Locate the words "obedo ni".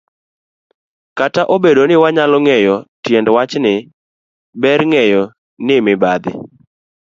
1.55-1.95